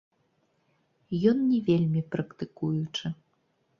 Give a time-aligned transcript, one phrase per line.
[1.31, 3.05] Ён не вельмі практыкуючы.